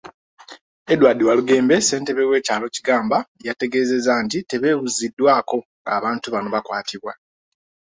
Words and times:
Edward 0.93 1.19
Walugembe, 1.27 1.75
ssentebe 1.81 2.23
w'ekyalo 2.29 2.65
Kigamba 2.75 3.17
yategeezezza 3.47 4.13
nti 4.23 4.37
tebeebuuziddwako 4.49 5.57
ng'abantu 5.83 6.27
bano 6.33 6.47
bakwatibwa. 6.55 7.13